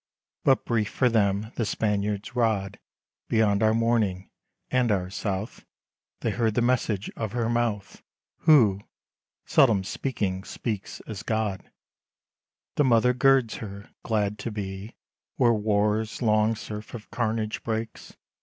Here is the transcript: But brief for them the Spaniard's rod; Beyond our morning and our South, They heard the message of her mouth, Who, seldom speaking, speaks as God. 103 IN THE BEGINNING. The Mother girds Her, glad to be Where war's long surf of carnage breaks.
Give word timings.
But 0.43 0.65
brief 0.65 0.89
for 0.89 1.09
them 1.09 1.51
the 1.57 1.63
Spaniard's 1.63 2.35
rod; 2.35 2.79
Beyond 3.27 3.61
our 3.61 3.75
morning 3.75 4.31
and 4.71 4.91
our 4.91 5.11
South, 5.11 5.63
They 6.21 6.31
heard 6.31 6.55
the 6.55 6.61
message 6.63 7.11
of 7.15 7.33
her 7.33 7.47
mouth, 7.49 8.01
Who, 8.39 8.81
seldom 9.45 9.83
speaking, 9.83 10.43
speaks 10.43 11.01
as 11.01 11.21
God. 11.21 11.61
103 11.61 11.67
IN 11.67 11.67
THE 11.67 12.69
BEGINNING. 12.73 12.75
The 12.77 12.95
Mother 12.95 13.13
girds 13.13 13.53
Her, 13.57 13.89
glad 14.01 14.39
to 14.39 14.49
be 14.49 14.95
Where 15.35 15.53
war's 15.53 16.23
long 16.23 16.55
surf 16.55 16.95
of 16.95 17.11
carnage 17.11 17.61
breaks. 17.61 18.17